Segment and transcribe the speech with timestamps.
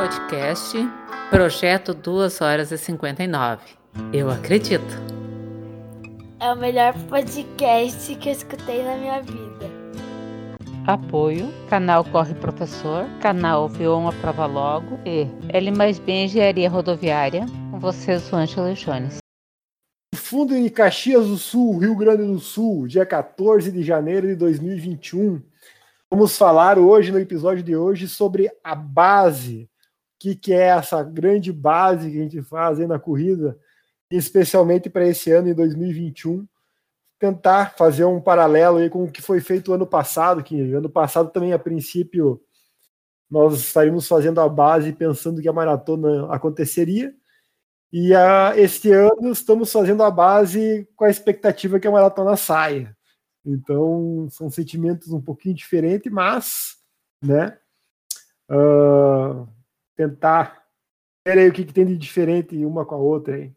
[0.00, 0.78] podcast
[1.28, 3.62] Projeto 2 horas e 59.
[4.14, 4.82] Eu acredito.
[6.40, 9.70] É o melhor podcast que eu escutei na minha vida.
[10.86, 17.44] Apoio, canal Corre Professor, canal Viu uma Prova Logo e L mais B Engenharia Rodoviária.
[17.70, 19.18] Com vocês, o Ângelo Jones.
[20.14, 25.42] Fundo em Caxias do Sul, Rio Grande do Sul, dia 14 de janeiro de 2021.
[26.10, 29.69] Vamos falar hoje, no episódio de hoje, sobre a base.
[30.20, 33.58] Que, que é essa grande base que a gente faz aí na corrida,
[34.10, 36.46] especialmente para esse ano, em 2021.
[37.18, 41.30] Tentar fazer um paralelo aí com o que foi feito ano passado, que ano passado
[41.30, 42.40] também, a princípio,
[43.30, 47.14] nós estaríamos fazendo a base pensando que a maratona aconteceria.
[47.92, 52.96] E a, este ano estamos fazendo a base com a expectativa que a maratona saia.
[53.44, 56.76] Então, são sentimentos um pouquinho diferentes, mas,
[57.24, 57.58] né,
[58.50, 59.48] uh,
[60.00, 60.66] tentar
[61.26, 63.52] ver aí o que, que, tem de diferente uma com a outra aí.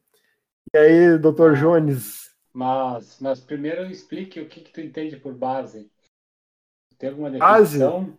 [0.73, 2.35] E aí, doutor Jones?
[2.51, 5.89] Mas, mas primeiro explique o que, que tu entende por base.
[6.97, 8.03] Tem alguma definição?
[8.03, 8.17] Base?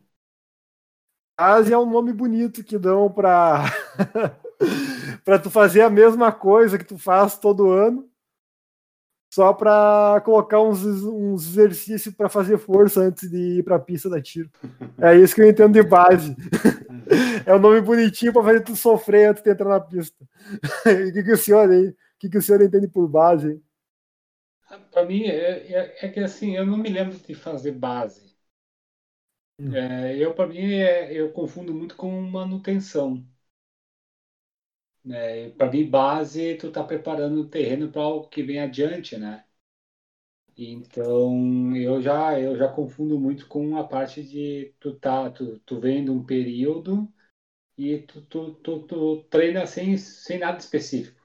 [1.39, 3.65] Base é um nome bonito que dão para
[5.25, 8.09] para tu fazer a mesma coisa que tu faz todo ano,
[9.33, 14.09] só para colocar uns, uns exercícios para fazer força antes de ir para a pista
[14.09, 14.49] da tiro.
[14.97, 16.37] É isso que eu entendo de base.
[17.47, 20.17] É um nome bonitinho para fazer tu sofrer antes de entrar na pista.
[21.09, 21.89] O que, que o senhor aí?
[21.89, 23.63] O que, que o senhor entende por base?
[24.91, 28.35] Para mim é, é, é, que assim eu não me lembro de fazer base.
[29.59, 29.73] Hum.
[29.73, 33.25] É, eu para mim é, eu confundo muito com manutenção.
[35.05, 35.51] Né?
[35.51, 39.45] Para mim, base, tu tá preparando o terreno para algo que vem adiante, né?
[40.57, 45.81] Então, eu já eu já confundo muito com a parte de tu tá tu, tu
[45.81, 47.13] vendo um período
[47.77, 51.21] e tu, tu, tu, tu treina sem, sem nada específico.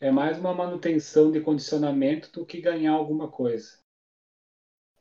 [0.00, 3.78] É mais uma manutenção de condicionamento do que ganhar alguma coisa.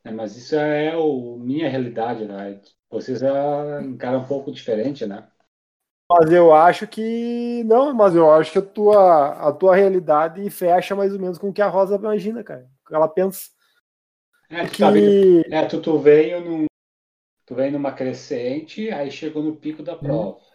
[0.03, 2.61] É, mas isso é o minha realidade, né?
[2.89, 5.27] Vocês já encaram um pouco diferente, né?
[6.09, 7.63] Mas eu acho que.
[7.65, 11.49] Não, mas eu acho que a tua, a tua realidade fecha mais ou menos com
[11.49, 12.69] o que a Rosa imagina, cara.
[12.91, 13.49] Ela pensa.
[14.49, 14.77] É, tu, que...
[14.77, 16.65] tá vendo, é, tu, tu veio num.
[17.47, 20.37] Tu veio numa crescente, aí chegou no pico da prova.
[20.37, 20.54] Hum.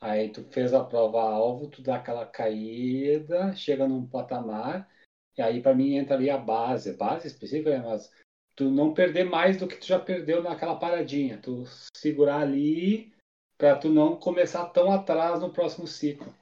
[0.00, 4.88] Aí tu fez a prova alvo, tu dá aquela caída, chega num patamar,
[5.36, 6.96] e aí para mim entra ali a base.
[6.96, 8.10] Base específica, é, mas
[8.54, 11.38] tu não perder mais do que tu já perdeu naquela paradinha.
[11.38, 11.64] Tu
[11.96, 13.12] segurar ali
[13.58, 16.32] para tu não começar tão atrás no próximo ciclo.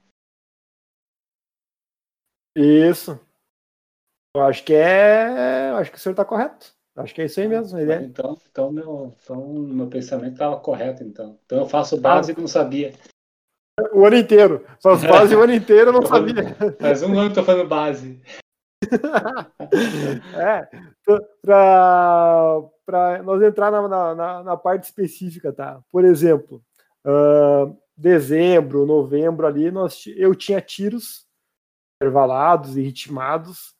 [2.55, 3.19] Isso.
[4.35, 5.71] Eu acho que é.
[5.71, 6.75] Acho que o senhor está correto.
[6.97, 7.79] Acho que é isso aí mesmo.
[7.79, 8.03] É...
[8.03, 11.39] Então, então, meu, então, meu pensamento estava correto, então.
[11.45, 12.35] Então eu faço base ah.
[12.37, 12.93] e não sabia.
[13.93, 14.65] O ano inteiro.
[14.83, 16.57] Faço base o ano inteiro, eu não sabia.
[16.81, 18.21] Faz um ano que tô fazendo base.
[20.35, 20.69] é,
[22.85, 25.81] para nós entrar na, na, na, parte específica, tá?
[25.91, 26.63] Por exemplo,
[27.07, 31.27] uh, dezembro, novembro ali, nós, eu tinha tiros
[31.97, 33.75] intervalados e ritmados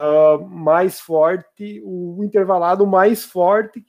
[0.00, 3.84] uh, mais forte, o intervalado mais forte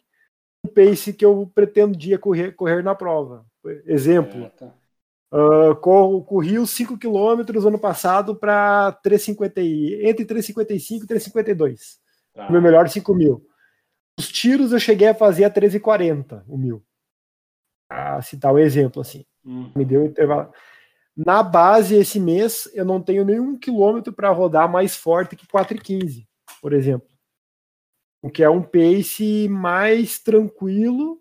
[0.66, 3.46] o pace que eu pretendia correr, correr na prova.
[3.86, 4.74] Exemplo, é, tá.
[5.32, 11.80] Uh, corri os 5 km ano passado para entre 3,55 e 3,52.
[12.34, 12.50] Tá.
[12.52, 13.46] Meu melhor 5 mil.
[14.18, 16.84] Os tiros eu cheguei a fazer a 13,40 o mil
[17.90, 19.26] a citar um exemplo assim.
[19.44, 19.72] Hum.
[19.76, 20.54] Me deu um intervalo.
[21.18, 26.26] Na base, esse mês, eu não tenho nenhum quilômetro para rodar mais forte que 4,15,
[26.62, 27.10] por exemplo.
[28.22, 31.20] O que é um pace mais tranquilo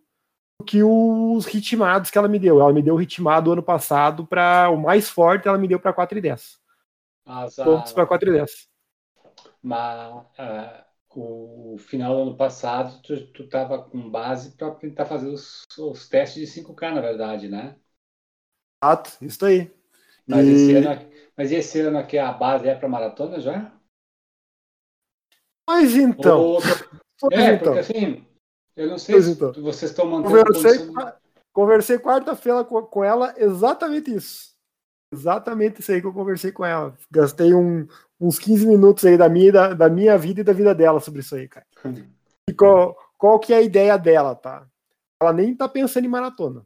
[0.67, 2.61] que os ritmados que ela me deu.
[2.61, 5.95] Ela me deu o ritmado ano passado para o mais forte, ela me deu para
[5.95, 6.59] 4,10.
[7.65, 8.69] Pontos para 4,10.
[9.63, 15.29] Mas uh, o final do ano passado, tu, tu tava com base para tentar fazer
[15.29, 17.77] os, os testes de 5K, na verdade, né?
[18.83, 19.73] Exato, isso aí.
[20.27, 20.51] Mas, e...
[20.51, 23.73] esse ano, mas esse ano aqui a base é para maratona já?
[25.69, 26.41] Mas então.
[26.41, 26.59] Ou...
[27.33, 27.75] É, então.
[27.75, 28.28] porque assim,
[28.79, 29.53] eu não sei se então.
[29.55, 30.37] vocês estão mantendo.
[30.37, 31.13] Conversei, condição...
[31.53, 34.57] conversei quarta-feira com, com ela exatamente isso.
[35.13, 36.97] Exatamente isso aí que eu conversei com ela.
[37.11, 37.87] Gastei um,
[38.21, 41.21] uns 15 minutos aí da minha, da, da, minha vida e da vida dela sobre
[41.21, 41.67] isso aí, cara.
[42.49, 44.67] E qual, qual que é a ideia dela, tá?
[45.21, 46.65] Ela nem tá pensando em maratona.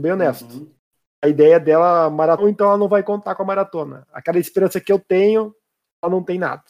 [0.00, 0.52] Bem honesto.
[0.52, 0.74] Uhum.
[1.22, 4.06] A ideia dela, maratona, então ela não vai contar com a maratona.
[4.12, 5.54] Aquela esperança que eu tenho,
[6.02, 6.64] ela não tem nada.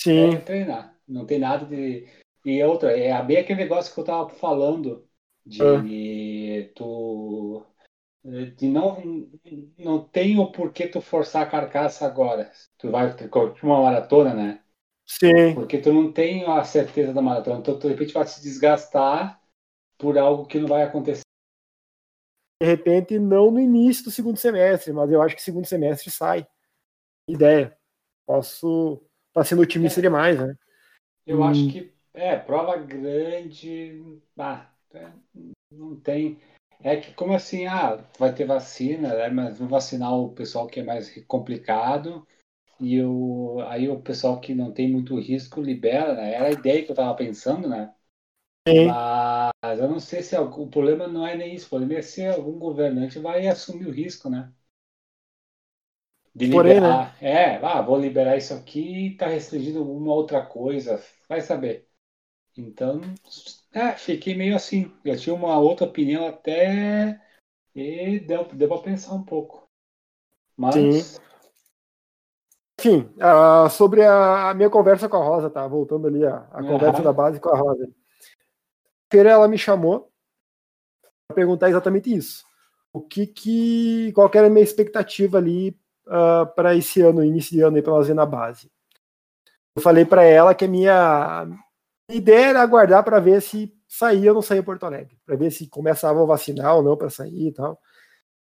[0.00, 0.34] Sim.
[0.34, 0.94] É treinar.
[1.06, 2.06] Não tem nada de.
[2.44, 5.06] E outra, é bem aquele negócio que eu tava falando
[5.44, 6.72] de ah.
[6.74, 7.66] tu
[8.22, 9.30] de não
[9.78, 12.50] não tem o porquê tu forçar a carcaça agora.
[12.78, 14.62] Tu vai curtir uma maratona, né?
[15.06, 15.54] Sim.
[15.54, 17.58] Porque tu não tem a certeza da maratona.
[17.58, 19.40] Então, tu, de repente, vai se desgastar
[19.98, 21.22] por algo que não vai acontecer.
[22.62, 26.46] De repente, não no início do segundo semestre, mas eu acho que segundo semestre sai.
[27.26, 27.76] Ideia.
[28.24, 29.02] Posso.
[29.32, 30.02] Tá sendo otimista é.
[30.02, 30.54] demais, né?
[31.26, 31.44] Eu hum.
[31.44, 31.92] acho que.
[32.20, 34.20] É, prova grande.
[34.38, 34.70] Ah,
[35.70, 36.38] não tem.
[36.82, 39.28] É que como assim, ah, vai ter vacina, né?
[39.30, 42.26] Mas vão vacinar o pessoal que é mais complicado
[42.80, 46.34] e o, aí o pessoal que não tem muito risco libera, né?
[46.34, 47.94] Era a ideia que eu tava pensando, né?
[48.66, 48.88] Sim.
[49.62, 52.26] Mas eu não sei se o problema não é nem isso, o problema é se
[52.26, 54.52] algum governante vai assumir o risco, né?
[56.34, 56.56] De liberar.
[56.56, 57.16] Porém, né?
[57.20, 61.89] É, ah, vou liberar isso aqui e tá restringindo alguma outra coisa, vai saber.
[62.60, 63.00] Então,
[63.72, 64.92] é, fiquei meio assim.
[65.04, 67.20] Eu tinha uma outra opinião até
[67.74, 69.68] e deu, deu pra pensar um pouco.
[70.56, 70.74] Mas.
[70.74, 71.20] Sim.
[72.78, 75.66] Enfim, uh, sobre a, a, minha conversa com a Rosa, tá?
[75.66, 76.68] Voltando ali a, a uhum.
[76.68, 77.86] conversa da base com a Rosa.
[79.12, 80.10] Feira ela me chamou
[81.28, 82.44] para perguntar exatamente isso.
[82.92, 87.52] O que que qual que era a minha expectativa ali uh, para esse ano, início
[87.52, 88.70] de ano aí para fazer na base?
[89.76, 91.46] Eu falei para ela que a minha
[92.10, 95.50] a ideia era aguardar para ver se saía ou não saía Porto Alegre, para ver
[95.52, 97.80] se começava a vacinar ou não para sair e tal.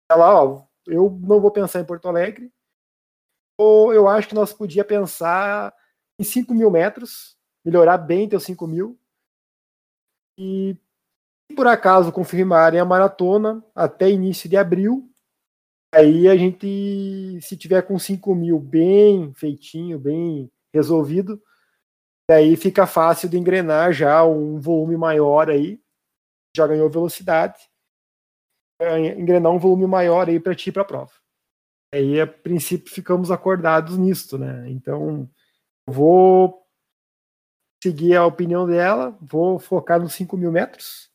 [0.09, 2.51] Ela, ó, eu não vou pensar em Porto Alegre,
[3.57, 5.73] ou eu acho que nós podia pensar
[6.19, 8.99] em 5 mil metros, melhorar bem teus 5 mil,
[10.37, 10.77] e
[11.49, 15.09] se por acaso confirmarem a maratona até início de abril,
[15.91, 21.41] aí a gente, se tiver com 5 mil bem feitinho, bem resolvido,
[22.29, 25.79] Daí fica fácil de engrenar já um volume maior aí,
[26.55, 27.59] já ganhou velocidade,
[29.17, 31.11] engrenar um volume maior aí para ti para a prova.
[31.93, 34.69] Aí, a princípio, ficamos acordados nisso, né?
[34.69, 35.29] Então,
[35.87, 36.65] vou
[37.81, 41.09] seguir a opinião dela, vou focar nos 5 mil metros.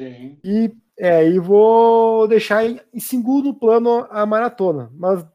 [0.00, 0.38] Sim.
[0.44, 4.90] E, é, e vou deixar em, em segundo plano a maratona.
[4.94, 5.26] Mas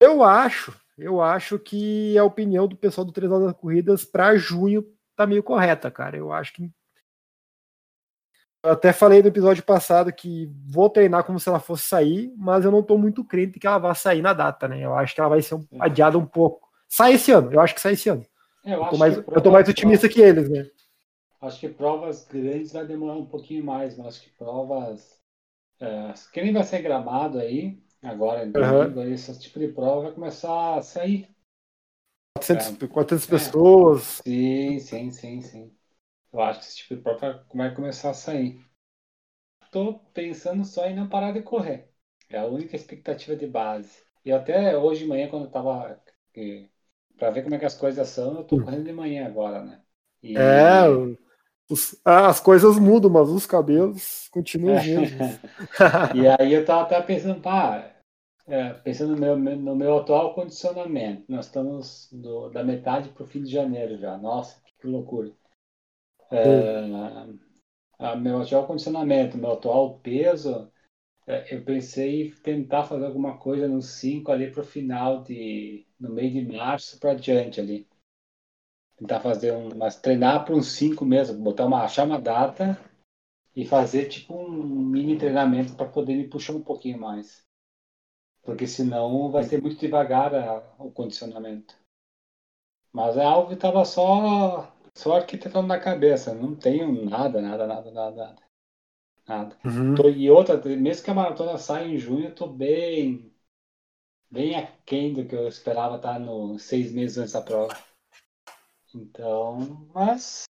[0.00, 4.36] eu acho eu acho que a opinião do pessoal do 3 horas das corridas para
[4.36, 4.84] junho
[5.16, 6.16] tá meio correta, cara.
[6.16, 6.70] Eu acho que.
[8.62, 12.64] Eu até falei no episódio passado que vou treinar como se ela fosse sair, mas
[12.64, 14.80] eu não tô muito crente que ela vai sair na data, né?
[14.80, 16.68] Eu acho que ela vai ser adiada um pouco.
[16.88, 18.24] Sai esse ano, eu acho que sai esse ano.
[18.64, 20.66] É, eu, eu, tô mais, eu tô mais otimista que eles, né?
[21.42, 25.20] Acho que provas grandes vai demorar um pouquinho mais, mas acho que provas.
[25.78, 29.12] É, que nem vai ser gramado aí, Agora, domingo, uhum.
[29.12, 31.28] esse tipo de prova vai começar a sair.
[32.36, 32.86] 400, é.
[32.86, 34.02] 400 pessoas.
[34.24, 35.76] Sim, sim, sim, sim.
[36.32, 38.60] Eu acho que esse tipo de prova vai começar a sair.
[39.62, 41.88] Estou pensando só em não parar de correr.
[42.28, 44.04] É a única expectativa de base.
[44.24, 46.00] E até hoje de manhã, quando eu tava.
[47.16, 48.64] Para ver como é que as coisas são, eu tô hum.
[48.64, 49.80] correndo de manhã agora, né?
[50.22, 50.36] E...
[50.36, 50.82] É,
[51.70, 55.38] os, as coisas mudam, mas os cabelos continuam os mesmos.
[56.14, 57.93] e aí eu tava até pensando, pá,
[58.46, 63.26] é, pensando no meu, no meu atual condicionamento, nós estamos do, da metade para o
[63.26, 64.18] fim de janeiro já.
[64.18, 65.32] Nossa, que loucura.
[66.30, 66.80] É,
[67.98, 70.70] a, meu atual condicionamento, meu atual peso,
[71.26, 75.86] é, eu pensei em tentar fazer alguma coisa no 5 ali para o final de.
[75.98, 77.88] no meio de março para diante ali.
[78.98, 79.70] Tentar fazer um.
[79.74, 82.78] Mas treinar para uns 5 mesmo, botar uma, achar uma data
[83.56, 87.44] e fazer tipo um mini treinamento para poder me puxar um pouquinho mais
[88.44, 91.74] porque senão vai ser muito devagar a, o condicionamento.
[92.92, 96.34] Mas é algo que estava só, só arquitetando na cabeça.
[96.34, 98.42] Não tenho nada, nada, nada, nada, nada.
[99.26, 99.58] nada.
[99.64, 99.94] Uhum.
[99.94, 103.32] Tô, e outra, mesmo que a maratona saia em junho, eu tô bem,
[104.30, 107.76] bem aquém do que eu esperava estar no seis meses antes da prova.
[108.94, 110.44] Então, mas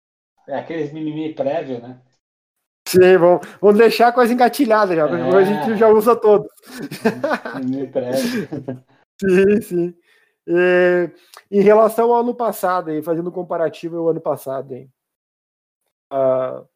[0.46, 2.02] é aqueles mimimi prévio, né?
[2.94, 5.36] Sim, vamos, vamos deixar a coisa engatilhada já, é.
[5.36, 6.48] a gente já usa todo.
[9.20, 9.94] sim, sim.
[10.46, 11.10] E,
[11.50, 14.92] em relação ao ano passado, hein, fazendo um comparativo ao ano passado, hein,
[16.12, 16.68] uh,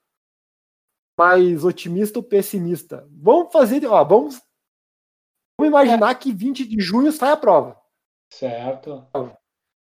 [1.16, 3.06] mais otimista ou pessimista?
[3.10, 4.40] Vamos fazer, ó, vamos,
[5.58, 6.14] vamos imaginar é.
[6.14, 7.80] que 20 de junho sai a prova.
[8.32, 9.06] Certo.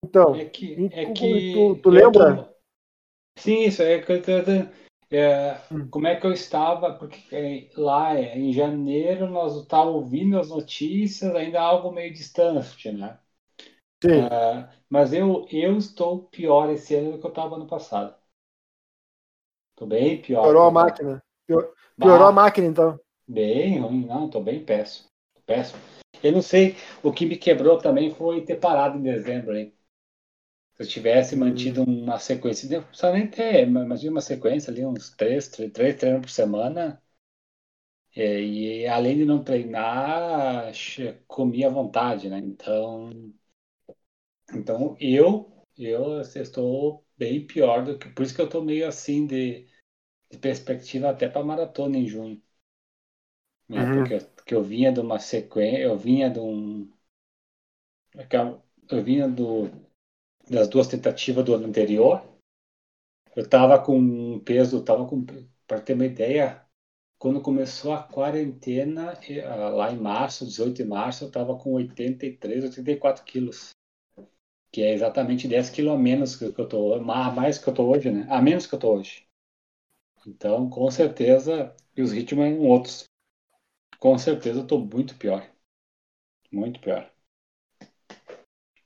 [0.05, 2.43] Então, é que, é que tu, tu lembra?
[2.43, 2.57] Tô...
[3.39, 4.31] Sim, isso é que eu tô
[5.09, 5.87] é, hum.
[5.89, 6.93] Como é que eu estava?
[6.93, 12.91] Porque é, lá é, em janeiro nós estávamos ouvindo as notícias, ainda algo meio distante,
[12.91, 13.17] né?
[14.03, 14.21] Sim.
[14.21, 18.15] É, mas eu, eu estou pior esse ano do que eu estava ano passado.
[19.71, 20.41] Estou bem pior.
[20.43, 21.23] Piorou a máquina.
[21.45, 22.99] Pior, piorou a máquina, então.
[23.27, 25.09] Bem ruim, não, tô bem péssimo.
[25.45, 25.79] Péssimo.
[26.23, 29.73] Eu não sei, o que me quebrou também foi ter parado em dezembro, hein?
[30.77, 31.35] Se eu tivesse Hum.
[31.35, 35.95] mantido uma sequência, não precisa nem ter, imagina uma sequência ali, uns três, três, três
[35.97, 37.01] treinos por semana.
[38.15, 40.71] E, e além de não treinar,
[41.27, 42.39] comia à vontade, né?
[42.39, 43.11] Então,
[44.53, 48.09] então eu, eu estou bem pior do que.
[48.09, 49.67] Por isso que eu estou meio assim de,
[50.31, 52.41] de perspectiva até para maratona em junho.
[53.69, 53.85] Né?
[53.85, 53.87] Uhum.
[53.87, 56.91] Porque eu, porque eu vinha de uma sequência, eu vinha de um.
[58.17, 59.69] aquela- Eu vinha do,
[60.49, 62.21] das duas tentativas do ano anterior.
[63.35, 65.25] Eu tava com um peso, tava com,
[65.67, 66.65] para ter uma ideia,
[67.19, 72.63] quando começou a quarentena, eh, lá em março, 18 de março, eu tava com 83,
[72.63, 73.71] 84 quilos.
[74.71, 78.11] Que é exatamente 10 quilos a menos que eu a mais que eu tô hoje,
[78.11, 78.27] né?
[78.29, 79.27] A menos que eu tô hoje.
[80.27, 83.05] Então, com certeza, e os ritmos eram outros.
[83.99, 85.49] Com certeza eu tô muito pior.
[86.51, 87.09] Muito pior.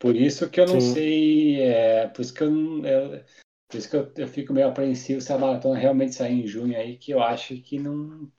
[0.02, 0.98] Por isso que eu não Sim.
[0.98, 3.26] sei, é, por isso que eu, eu-
[3.70, 6.78] por isso que eu, eu fico meio apreensivo se a maratona realmente sair em junho
[6.78, 8.32] aí, que eu acho que não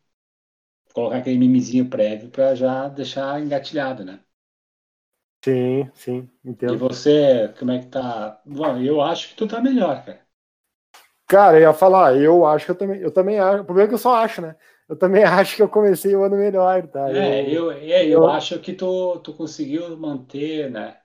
[0.95, 4.21] colocar aquele mimizinho prévio para já deixar engatilhado, né?
[5.45, 6.29] Sim, sim,
[6.67, 6.85] E entendo.
[6.85, 8.43] você, como é que tá?
[8.45, 10.27] Bom, eu acho que tu tá melhor, cara.
[11.27, 13.63] Cara, eu ia falar, eu acho que eu também, eu também acho.
[13.63, 14.55] O problema é que eu só acho, né?
[14.89, 17.11] Eu também acho que eu comecei o ano melhor, tá?
[17.11, 21.02] É, Eu, eu, é, eu eu- acho que tu, tu conseguiu manter, né?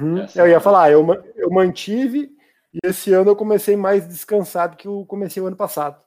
[0.00, 0.18] Uhum.
[0.18, 2.30] essa- eu ia falar, eu, eu mantive
[2.72, 6.00] e esse ano eu comecei mais descansado que eu comecei o ano passado.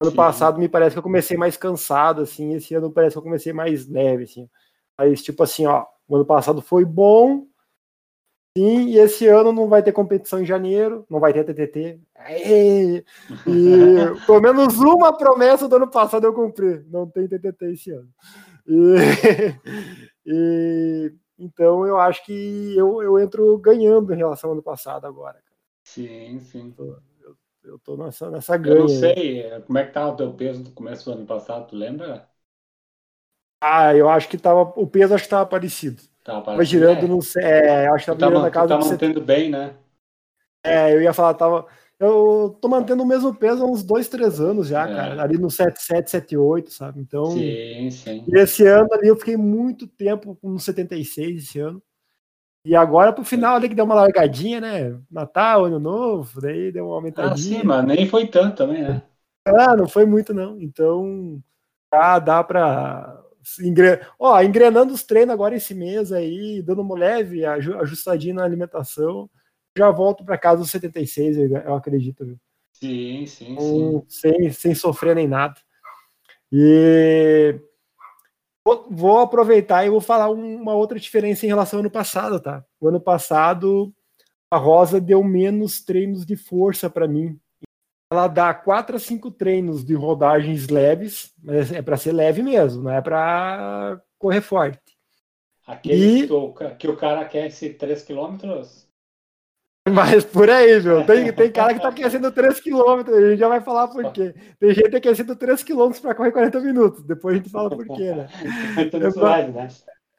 [0.00, 0.16] Ano Sim.
[0.16, 3.52] passado me parece que eu comecei mais cansado, assim, esse ano parece que eu comecei
[3.52, 4.48] mais leve, assim.
[4.96, 7.46] Mas, tipo assim, ó, o ano passado foi bom,
[8.56, 12.00] sim, e esse ano não vai ter competição em janeiro, não vai ter TTT.
[12.16, 12.98] Aê!
[12.98, 13.04] E
[14.26, 18.08] pelo menos uma promessa do ano passado eu cumpri, não tem TTT esse ano.
[18.66, 18.94] E,
[20.26, 22.32] e- então eu acho que
[22.76, 25.42] eu, eu entro ganhando em relação ao ano passado agora.
[25.84, 26.74] Sim, sim.
[27.62, 28.76] Eu tô nessa, nessa Eu ganha.
[28.76, 29.16] não aí.
[29.16, 31.74] sei é, como é que tava o teu peso no começo do ano passado, tu
[31.76, 32.30] lembra?
[33.60, 34.60] Ah, eu acho que tava.
[34.76, 36.02] O peso acho que tava parecido.
[36.22, 37.08] Tava Tava parecido, girando é.
[37.08, 37.18] no.
[37.42, 39.76] É, eu acho que Tu tava tá, girando na tu casa tá mantendo bem, né?
[40.62, 41.66] É, eu ia falar, tava.
[41.98, 44.94] Eu tô mantendo o mesmo peso há uns dois, três anos já, É.
[44.94, 45.22] cara.
[45.22, 47.00] Ali no 77, 78, sabe?
[47.00, 47.26] Então.
[47.32, 48.24] Sim, sim.
[48.26, 51.82] E esse ano ali eu fiquei muito tempo com 76 esse ano.
[52.64, 54.98] E agora pro final ali que deu uma largadinha, né?
[55.10, 57.60] Natal, ano novo, daí deu uma Ah, aumentadinha.
[57.60, 59.02] sim, mas nem foi tanto também, né?
[59.46, 60.60] Ah, não foi muito não.
[60.60, 61.42] Então,
[61.90, 64.00] dá, dá pra se engre...
[64.18, 69.30] Ó, engrenando os treinos agora esse mês aí, dando uma leve aju- ajustadinha na alimentação,
[69.76, 72.24] já volto para casa dos 76, eu, acredito.
[72.24, 72.38] viu?
[72.72, 74.02] Sim, sim, sim.
[74.08, 75.54] Sem, sem sofrer nem nada.
[76.52, 77.60] E
[78.90, 82.64] vou, aproveitar e vou falar um- uma outra diferença em relação ao ano passado, tá?
[82.80, 83.92] O ano passado
[84.50, 87.38] a Rosa deu menos treinos de força para mim.
[88.10, 92.82] Ela dá quatro a cinco treinos de rodagens leves, mas é para ser leve mesmo,
[92.84, 94.96] não é para correr forte.
[95.66, 98.87] Aquele E- que, o, que o cara quer esse 3 quilômetros?
[99.92, 101.04] Mas por aí, viu?
[101.04, 104.34] Tem, tem cara que tá aquecendo 3 km, a gente já vai falar por quê.
[104.58, 108.14] Tem gente aquecendo 3 km para correr 40 minutos, depois a gente fala por quê,
[108.14, 108.28] né?
[108.90, 109.26] Tudo Exato.
[109.26, 109.68] leve, né?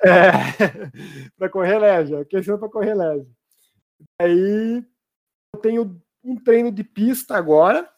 [0.02, 0.32] É,
[1.38, 3.28] para correr leve, aquecendo para correr leve.
[4.20, 4.84] Aí
[5.54, 7.90] eu tenho um treino de pista agora.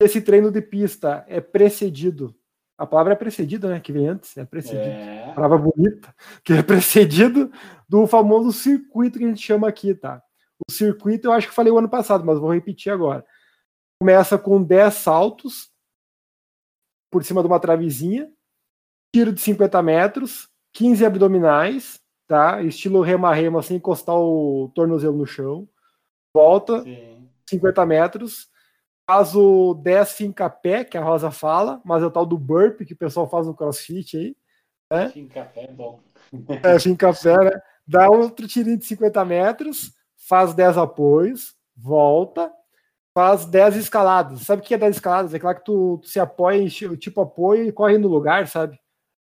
[0.00, 2.34] Esse treino de pista é precedido.
[2.78, 3.78] A palavra é precedido, né?
[3.78, 4.82] Que vem antes, é precedido.
[4.82, 5.32] É.
[5.34, 7.52] Palavra bonita, que é precedido
[7.88, 10.22] do famoso circuito que a gente chama aqui, tá?
[10.70, 13.26] O circuito eu acho que falei o ano passado, mas vou repetir agora.
[14.00, 15.68] Começa com 10 saltos
[17.10, 18.32] por cima de uma travezinha,
[19.12, 22.62] tiro de 50 metros, 15 abdominais, tá?
[22.62, 25.68] Estilo rema-rema, sem encostar o tornozelo no chão.
[26.32, 27.28] Volta, Sim.
[27.48, 28.48] 50 metros.
[29.10, 32.92] Faz o 10 finca-pé, que a Rosa fala, mas é o tal do burp que
[32.92, 35.10] o pessoal faz no crossfit aí.
[35.12, 36.00] Sim, café é bom.
[36.62, 37.60] É, finca-pé, né?
[37.84, 39.92] Dá outro tirinho de 50 metros,
[40.30, 42.52] faz 10 apoios, volta,
[43.12, 44.42] faz 10 escaladas.
[44.42, 45.34] Sabe o que é 10 escaladas?
[45.34, 46.64] É claro que tu, tu se apoia
[46.96, 48.78] tipo apoio e corre no lugar, sabe?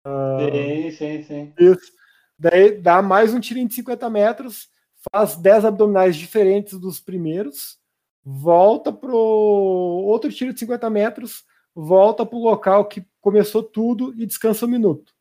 [0.06, 1.54] Sim, sim, sim.
[1.58, 1.94] Isso.
[2.38, 4.68] Daí dá mais um tirinho de 50 metros,
[5.10, 7.78] faz 10 abdominais diferentes dos primeiros,
[8.22, 14.66] volta pro outro tiro de 50 metros, volta pro local que começou tudo e descansa
[14.66, 15.14] um minuto.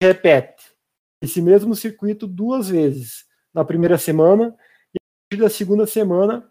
[0.00, 0.72] Repete
[1.20, 4.54] esse mesmo circuito duas vezes na primeira semana
[5.34, 6.48] partir da segunda semana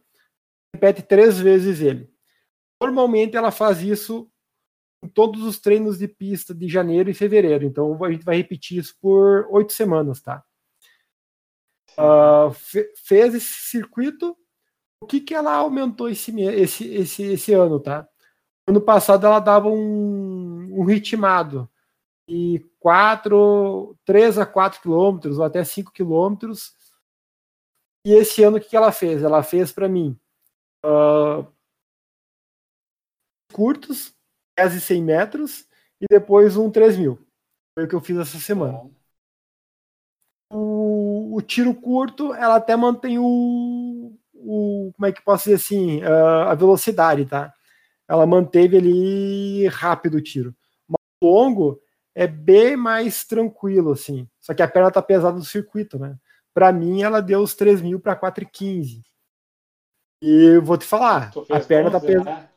[0.74, 2.10] repete três vezes ele.
[2.82, 4.30] Normalmente ela faz isso
[5.04, 7.66] em todos os treinos de pista de janeiro e fevereiro.
[7.66, 10.44] Então a gente vai repetir isso por oito semanas, tá?
[11.98, 14.36] Uh, fe fez esse circuito.
[15.02, 18.08] O que, que ela aumentou esse, esse, esse, esse ano, tá?
[18.68, 21.70] Ano passado ela dava um, um ritmado
[22.28, 26.74] e 4, 3 a 4 quilômetros ou até 5 quilômetros.
[28.06, 29.24] E esse ano o que, ela fez?
[29.24, 30.20] Ela fez para mim
[30.86, 31.48] uh,
[33.54, 34.14] curtos,
[34.58, 35.68] 10 e 100 metros,
[36.02, 37.20] e depois um 3 mil.
[37.74, 38.90] Foi o que eu fiz essa semana.
[40.52, 46.04] O, o tiro curto, ela até mantém o, o como é que posso dizer assim,
[46.04, 47.54] uh, a velocidade, tá?
[48.08, 50.54] Ela manteve ali rápido o tiro.
[50.88, 51.82] Mas o longo
[52.14, 54.28] é bem mais tranquilo, assim.
[54.42, 56.18] Só que a perna tá pesada do circuito, né?
[56.54, 59.02] Para mim, ela deu os 3 mil para 4,15.
[60.22, 62.42] E vou te falar, a perna 12, tá pesada.
[62.42, 62.50] Né?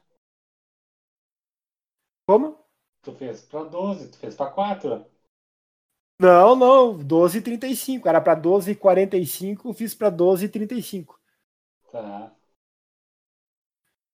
[2.29, 2.65] Como?
[3.03, 5.07] Tu fez para 12, tu fez para 4.
[6.21, 8.07] Não, não, 12,35.
[8.07, 11.15] Era para 12,45, fiz para 12,35.
[11.91, 12.35] Tá.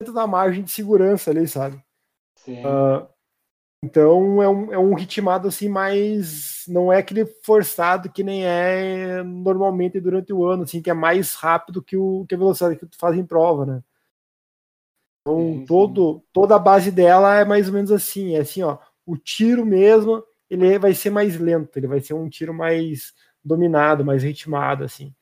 [0.00, 1.82] Dentro da margem de segurança ali, sabe?
[2.36, 2.58] Sim.
[2.64, 3.11] Uh,
[3.84, 6.64] então é um, é um ritmado assim mais.
[6.68, 11.34] Não é aquele forçado que nem é normalmente durante o ano, assim, que é mais
[11.34, 13.82] rápido que, o, que a velocidade que tu faz em prova, né?
[15.22, 16.22] Então, sim, todo, sim.
[16.32, 20.22] toda a base dela é mais ou menos assim, é assim, ó, o tiro mesmo,
[20.48, 23.12] ele vai ser mais lento, ele vai ser um tiro mais
[23.44, 25.12] dominado, mais ritmado, assim.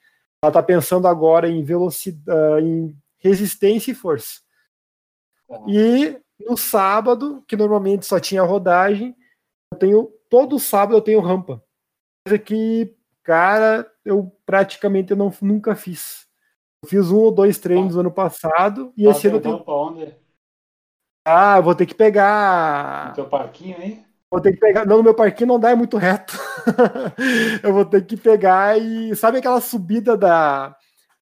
[0.42, 4.40] Ela tá pensando agora em velocidade, em resistência e força.
[5.48, 5.62] Tá.
[5.66, 9.16] E no sábado, que normalmente só tinha rodagem,
[9.72, 11.62] eu tenho todo sábado eu tenho rampa.
[12.26, 16.26] Coisa que, cara, eu praticamente eu não, nunca fiz.
[16.82, 19.64] Eu fiz um ou dois treinos ano passado e esse ano eu tenho...
[19.66, 20.14] onde?
[21.26, 23.08] Ah, eu vou ter que pegar.
[23.08, 24.04] No teu parquinho aí?
[24.30, 24.86] Vou ter que pegar.
[24.86, 26.38] Não, no meu parquinho não dá, é muito reto.
[27.62, 29.14] eu vou ter que pegar e.
[29.16, 30.74] Sabe aquela subida da.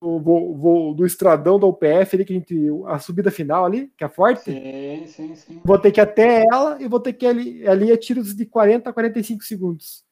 [0.03, 2.57] Do, do estradão da UPF ali, que a gente.
[2.87, 4.51] A subida final ali, que é forte?
[4.51, 5.61] Sim, sim, sim.
[5.65, 8.35] Vou ter que ir até ela e vou ter que ir ali, ali é tiros
[8.35, 10.05] de 40 a 45 segundos.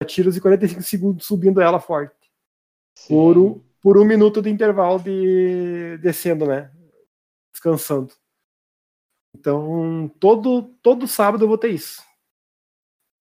[0.00, 2.14] É tiros de 45 segundos subindo ela forte.
[2.94, 3.14] Sim.
[3.14, 6.72] Por, por um minuto de intervalo de descendo, né?
[7.52, 8.14] Descansando.
[9.38, 12.02] Então, todo, todo sábado eu vou ter isso.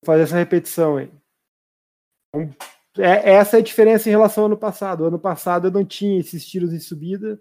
[0.01, 1.11] Vou fazer essa repetição aí.
[2.29, 2.55] Então,
[2.97, 5.01] é, essa é a diferença em relação ao ano passado.
[5.01, 7.39] O ano passado eu não tinha esses tiros de subida,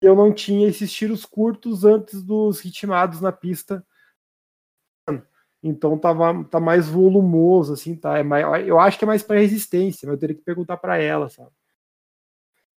[0.00, 3.84] eu não tinha esses tiros curtos antes dos ritmados na pista.
[5.62, 8.18] Então tava, tá mais volumoso, assim, tá?
[8.18, 10.98] É mais, eu acho que é mais para resistência, mas eu teria que perguntar para
[10.98, 11.50] ela, sabe?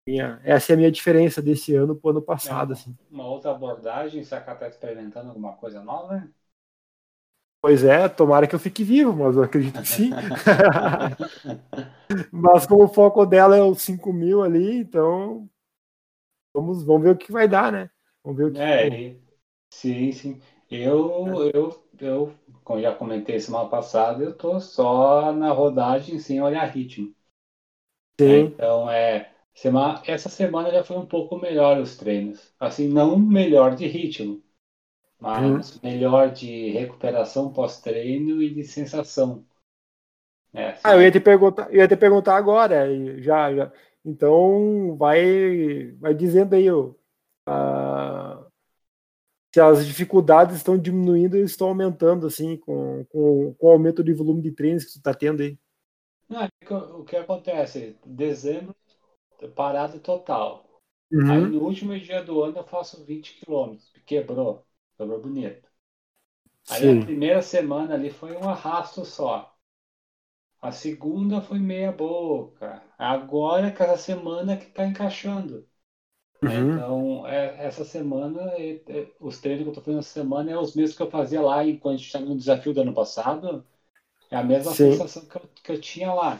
[0.07, 2.71] Minha, essa é a minha diferença desse ano para o ano passado.
[2.71, 2.97] É, assim.
[3.11, 6.27] Uma outra abordagem, se a está experimentando alguma coisa nova?
[7.61, 10.17] Pois é, tomara que eu fique vivo, mas eu acredito que sim.
[12.31, 15.49] mas como o foco dela é os 5 mil ali, então
[16.53, 17.89] vamos, vamos ver o que vai dar, né?
[18.23, 18.61] Vamos ver o que.
[18.61, 18.89] É,
[19.69, 20.41] sim, sim.
[20.69, 26.65] Eu, eu, eu, como já comentei semana passada, eu tô só na rodagem sem olhar
[26.67, 27.13] ritmo.
[28.19, 28.55] Sim.
[28.55, 32.53] Então é Semana, essa semana já foi um pouco melhor os treinos.
[32.59, 34.41] Assim, não melhor de ritmo,
[35.19, 35.79] mas hum.
[35.83, 39.45] melhor de recuperação pós-treino e de sensação.
[40.53, 42.87] É, assim, ah, eu ia te perguntar, eu ia te perguntar agora,
[43.21, 43.71] já, já.
[44.03, 46.91] Então vai, vai dizendo aí, ó,
[47.47, 48.45] uh,
[49.53, 54.13] se as dificuldades estão diminuindo ou estão aumentando, assim, com, com, com o aumento de
[54.13, 55.57] volume de treinos que tu está tendo aí.
[56.27, 57.97] Não, é o que acontece?
[58.05, 58.75] Dezembro
[59.47, 60.65] parada total.
[61.11, 61.31] Uhum.
[61.31, 63.91] Aí no último dia do ano eu faço 20 quilômetros.
[64.05, 64.65] Quebrou.
[64.99, 65.69] Quebrou bonito.
[66.69, 66.99] Aí Sim.
[66.99, 69.55] a primeira semana ali foi um arrasto só.
[70.61, 72.81] A segunda foi meia boca.
[72.97, 75.67] Agora que essa semana que tá encaixando.
[76.43, 76.79] Uhum.
[76.79, 80.57] Então, é, essa semana, é, é, os treinos que eu tô fazendo essa semana é
[80.57, 83.65] os mesmos que eu fazia lá enquanto a gente estava no desafio do ano passado.
[84.31, 84.75] É a mesma Sim.
[84.75, 86.39] sensação que eu, que eu tinha lá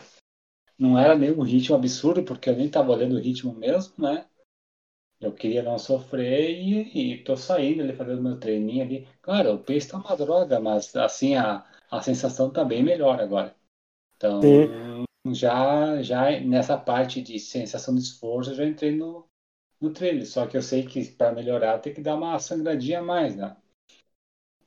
[0.79, 4.25] não era nenhum ritmo absurdo, porque eu nem estava olhando o ritmo mesmo, né?
[5.21, 9.07] Eu queria não sofrer e, e tô saindo ali, fazendo meu treininho ali.
[9.21, 13.55] Claro, o pace tá uma droga, mas assim, a, a sensação tá bem melhor agora.
[14.17, 14.73] Então, Sim.
[15.33, 19.27] já, já nessa parte de sensação de esforço, eu já entrei no,
[19.81, 20.25] no treino.
[20.25, 23.57] Só que eu sei que para melhorar tem que dar uma sangradinha a mais, né?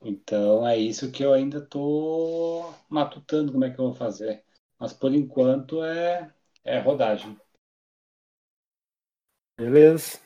[0.03, 4.45] Então é isso que eu ainda tô matutando como é que eu vou fazer.
[4.79, 6.33] Mas por enquanto é,
[6.65, 7.39] é rodagem.
[9.57, 10.21] Beleza.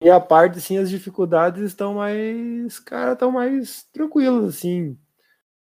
[0.00, 2.78] E a parte, assim, as dificuldades estão mais.
[2.80, 4.96] Cara, estão mais tranquilas, assim.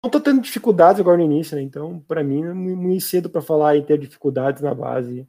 [0.02, 1.62] Não tô tendo dificuldades agora no início, né?
[1.62, 5.28] Então, para mim, é muito cedo para falar em ter dificuldades na base.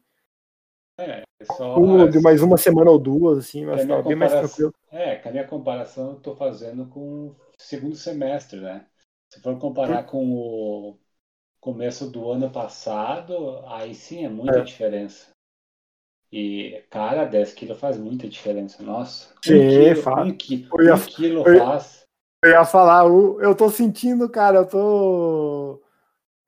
[0.98, 1.78] É, é só.
[1.78, 4.74] Um, de mais uma semana ou duas, assim, mas tá bem mais tranquilo.
[4.92, 8.86] É, que a minha comparação eu tô fazendo com o segundo semestre, né?
[9.30, 10.08] Se for comparar hum.
[10.08, 11.00] com o
[11.60, 14.64] começo do ano passado, aí sim é muita é.
[14.64, 15.35] diferença.
[16.38, 18.84] E, cara, 10 quilos faz muita diferença.
[18.84, 19.30] Nossa.
[19.42, 20.28] Sim, um quilo, faz.
[20.28, 22.06] Um, qui, ia, quilo eu, faz.
[22.44, 25.82] Eu ia falar, eu tô sentindo, cara, eu tô.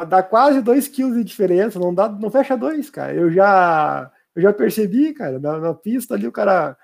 [0.09, 3.13] Dá quase 2 quilos de diferença, não, dá, não fecha dois, cara.
[3.13, 6.77] Eu já, eu já percebi, cara, na, na pista ali o cara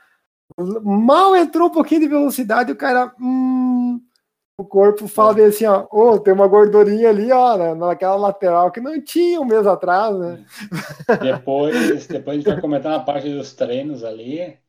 [0.81, 3.13] mal entrou um pouquinho de velocidade, o cara.
[3.19, 4.01] Hum,
[4.63, 8.71] o corpo fala bem assim, ó, oh, tem uma gordurinha ali, ó, né, naquela lateral
[8.71, 10.39] que não tinha um mês atrás, né?
[11.19, 14.59] Depois, depois a gente vai comentar na parte dos treinos ali,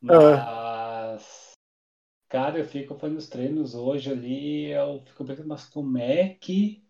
[0.00, 1.52] mas,
[2.28, 6.84] cara, eu fico fazendo os treinos hoje ali, eu fico pensando, mas como é que,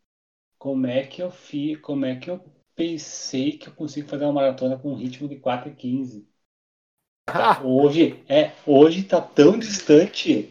[0.59, 2.45] como é que eu fico, como é que eu
[2.77, 6.29] pensei que eu consigo fazer uma maratona com um ritmo de 4,15?
[7.27, 10.51] Tá, hoje, é, hoje tá tão distante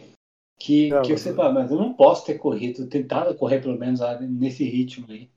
[0.60, 4.00] que, não, que você fala, mas eu não posso ter corrido, tentado correr pelo menos
[4.20, 5.30] nesse ritmo aí.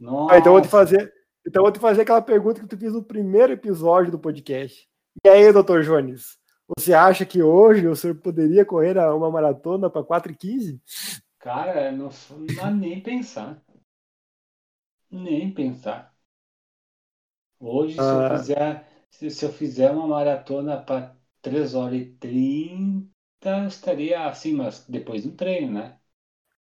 [0.00, 0.34] Nossa.
[0.34, 1.12] Ah, então eu vou te fazer,
[1.46, 4.88] então vou te fazer aquela pergunta que tu fez no primeiro episódio do podcast.
[5.22, 10.02] E aí, doutor Jones, você acha que hoje o senhor poderia correr uma maratona para
[10.02, 10.82] 4 e 15?
[11.38, 12.08] Cara, não,
[12.56, 13.62] não nem pensar.
[15.10, 16.14] Nem pensar.
[17.60, 18.02] Hoje, ah.
[18.02, 18.38] se, eu ah.
[18.38, 24.52] fizer, se, se eu fizer uma maratona para 3 horas e 30, então, estaria assim,
[24.52, 25.98] mas depois do treino, né?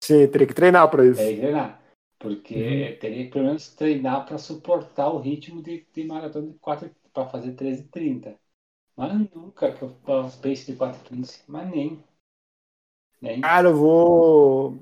[0.03, 1.17] Sim, teria que treinar para isso.
[1.17, 1.83] Teria que treinar.
[2.19, 2.99] Porque uhum.
[2.99, 7.29] teria que pelo menos treinar para suportar o ritmo de, de maratona de 4 para
[7.29, 8.35] fazer 13,30.
[8.95, 11.41] Mas nunca que eu faço pace de 4,15.
[11.47, 12.03] Mas nem.
[13.21, 13.41] nem.
[13.41, 14.79] Cara, eu vou.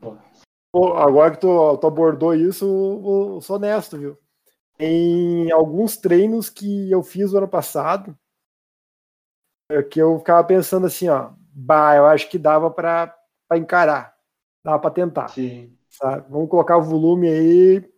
[0.71, 4.17] Pô, agora que tu, tu abordou isso, eu sou honesto, viu?
[4.79, 8.17] Em alguns treinos que eu fiz o ano passado,
[9.69, 13.15] é que eu ficava pensando assim, ó, bah, eu acho que dava para
[13.53, 14.15] encarar,
[14.63, 15.27] dava para tentar.
[15.29, 15.75] Sim.
[15.89, 16.25] Sabe?
[16.29, 17.91] Vamos colocar o volume aí,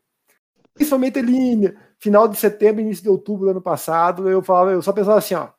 [0.73, 4.91] principalmente ali final de setembro, início de outubro do ano passado, eu falava, eu só
[4.91, 5.49] pensava assim, ó,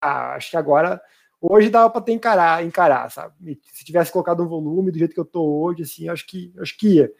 [0.00, 1.00] ah, acho que agora
[1.40, 3.60] hoje dava para ter encarar, encarar, sabe?
[3.72, 6.76] Se tivesse colocado um volume do jeito que eu tô hoje, assim, acho que acho
[6.76, 7.12] que ia.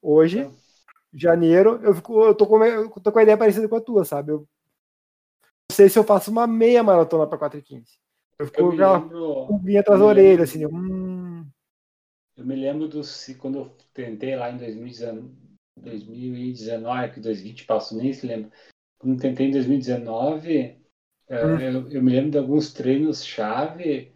[0.00, 0.50] Hoje, é.
[1.12, 4.04] janeiro, eu fico, eu tô com, eu tô com a ideia parecida com a tua,
[4.04, 4.32] sabe?
[4.32, 7.99] Eu não sei se eu faço uma meia maratona para 4 e 15.
[8.40, 10.64] Eu fico com aquela pulguinha atrás da orelha, assim.
[10.64, 11.46] Hum.
[12.34, 13.02] Eu me lembro do
[13.38, 15.30] quando eu tentei lá em 2019,
[15.76, 18.50] 2019 que 2020 passou, nem se lembra.
[18.98, 20.78] Quando eu tentei em 2019,
[21.28, 21.60] é, hum.
[21.60, 24.14] eu, eu, me lembro de alguns treinos chave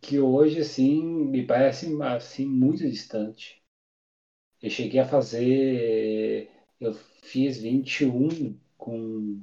[0.00, 3.62] que hoje assim me parece assim muito distante.
[4.60, 9.40] Eu cheguei a fazer, eu fiz 21 com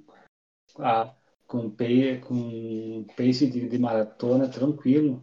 [0.79, 1.15] a
[1.51, 5.21] com, pe, com pace de, de, maratona tranquilo.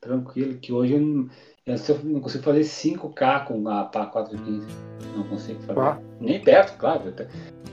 [0.00, 1.28] Tranquilo, que hoje eu não,
[1.66, 4.66] eu não consigo fazer 5K com a PA 415.
[5.16, 5.80] Não consigo fazer.
[5.80, 6.00] Ah.
[6.20, 7.12] Nem perto, claro.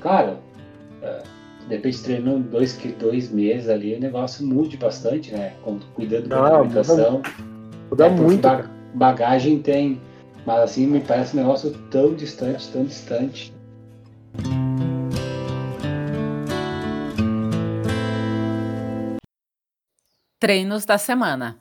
[0.01, 0.39] Claro,
[1.03, 1.23] é,
[1.67, 5.55] de repente treinando dois, dois meses ali, o negócio mude bastante, né?
[5.93, 7.21] Cuidando da ah, alimentação.
[7.21, 7.29] Muda,
[7.91, 8.47] muda é, muito.
[8.95, 10.01] Bagagem tem.
[10.47, 13.52] Mas assim, me parece um negócio tão distante, tão distante.
[20.43, 21.57] Treinos da semana.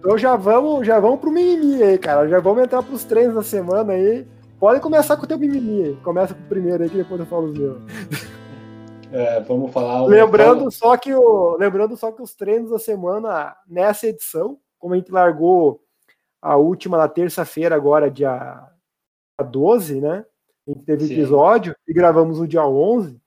[0.00, 2.26] Então já vamos, já vamos pro mimimi aí, cara.
[2.26, 4.26] Já vamos entrar pros treinos da semana aí.
[4.58, 5.96] Pode começar com o teu mimimi aí.
[6.02, 7.82] Começa com o primeiro aí, que depois eu falo os meus.
[9.14, 10.06] É, vamos falar.
[10.06, 14.96] Lembrando só que o, lembrando só que os treinos da semana nessa edição, como a
[14.96, 15.82] gente largou
[16.40, 18.66] a última na terça-feira agora dia
[19.50, 20.24] 12, né?
[20.66, 21.12] A gente teve Sim.
[21.12, 23.21] episódio e gravamos no dia 11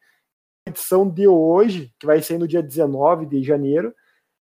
[0.67, 3.93] edição de hoje, que vai ser no dia 19 de janeiro,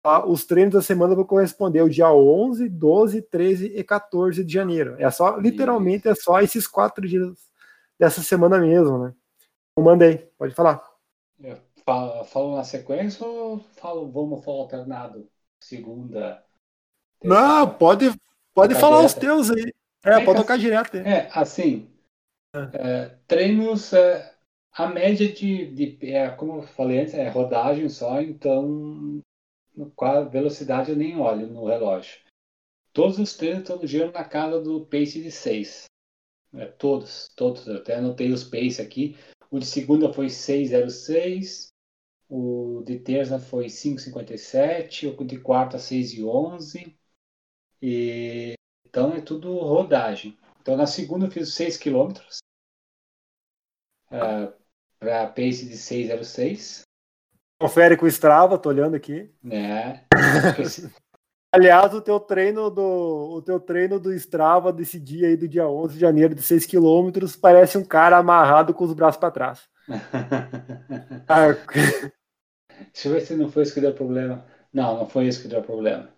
[0.02, 0.24] tá?
[0.24, 4.94] os treinos da semana vão corresponder ao dia 11, 12, 13 e 14 de janeiro.
[4.98, 7.36] É só, literalmente, é só esses quatro dias
[7.98, 9.08] dessa semana mesmo, né?
[9.76, 10.84] Eu então, mandei, pode falar.
[11.42, 15.28] Eu falo, falo, na sequência ou falo, vamos falar alternado?
[15.60, 16.44] Segunda.
[17.22, 18.12] Não, pode,
[18.54, 19.08] pode falar direto.
[19.08, 19.72] os teus aí.
[20.04, 20.96] É, é pode tocar assim, direto.
[20.98, 21.90] É, assim,
[22.54, 22.70] é.
[22.74, 24.33] É, treinos é,
[24.76, 29.22] a média de, de é, como eu falei antes, é rodagem só, então
[29.94, 32.20] qual a velocidade eu nem olho no relógio.
[32.92, 35.84] Todos os treinos estão girando na casa do pace de 6.
[36.54, 37.66] É, todos, todos.
[37.66, 39.16] Eu até anotei os pace aqui.
[39.50, 41.68] O de segunda foi 6,06.
[42.28, 45.20] O de terça foi 5,57.
[45.20, 46.96] O de quarta, 6,11.
[47.82, 48.54] E...
[48.86, 50.36] Então é tudo rodagem.
[50.60, 52.12] Então na segunda eu fiz 6 km.
[54.10, 54.63] Uh,
[55.04, 56.82] para pace de 6,06.
[57.60, 59.30] Confere com o Strava, tô olhando aqui.
[59.50, 60.00] É.
[61.52, 65.68] Aliás, o teu treino do o teu treino do Strava desse dia aí do dia
[65.68, 69.60] 11 de janeiro de 6 km parece um cara amarrado com os braços para trás.
[71.28, 71.54] ah,
[72.92, 74.44] Deixa eu ver se não foi isso que deu problema.
[74.72, 76.08] Não, não foi isso que deu problema.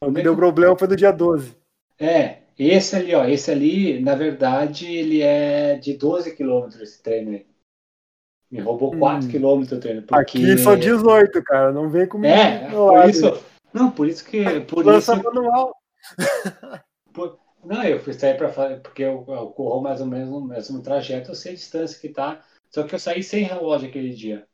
[0.00, 1.56] O que deu problema foi do dia 12.
[1.98, 7.32] É, esse ali, ó, esse ali, na verdade, ele é de 12 km esse treino
[7.32, 7.51] aí.
[8.52, 9.62] Me roubou 4 hum.
[9.62, 10.02] o treino.
[10.02, 10.20] Porque...
[10.20, 11.72] Aqui só 18, cara.
[11.72, 12.34] Não vem comigo.
[12.34, 14.60] É, por isso, não, por isso que.
[14.60, 15.74] Por Lança isso, manual.
[17.14, 20.40] Por, não, eu fui sair para fazer, porque eu, eu, corro mais ou menos o
[20.40, 22.42] mesmo trajeto, eu sei a distância que tá.
[22.70, 24.46] Só que eu saí sem relógio aquele dia.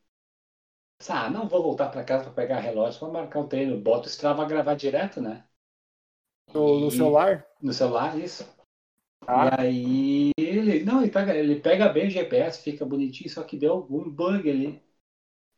[1.09, 3.81] Ah, não vou voltar para casa para pegar relógio para marcar o treino.
[3.81, 5.45] Bota o Strava gravar direto, né?
[6.53, 7.47] No, no celular?
[7.63, 8.45] No celular, isso.
[9.27, 9.65] Ah.
[9.65, 10.85] E aí ele.
[10.85, 14.49] Não, ele pega, ele pega bem o GPS, fica bonitinho, só que deu algum bug
[14.51, 14.83] ali.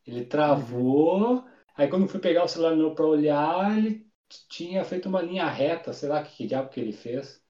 [0.05, 1.45] Ele travou.
[1.75, 4.07] Aí quando fui pegar o celular meu para olhar, ele
[4.49, 7.41] tinha feito uma linha reta, sei lá que, que diabo que ele fez.